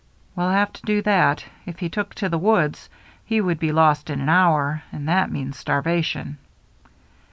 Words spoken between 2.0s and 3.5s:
to the woods, he